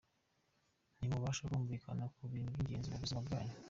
[0.97, 3.55] Ntimubasha kumvikana ku bintu by’ingenzi mu buzima bwanyu.